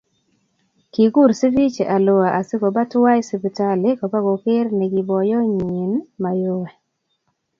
Kikur 0.93 1.33
Sifichi 1.33 1.83
alua 1.83 2.33
asikoba 2.39 2.85
tuwai 2.91 3.21
sipitali 3.29 3.89
koba 3.99 4.19
koker 4.25 4.65
nekiboiyonyi 4.77 5.87
mayowe 6.21 6.69